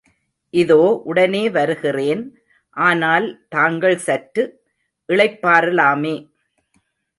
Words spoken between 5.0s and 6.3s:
இளைப்பாற லாமே.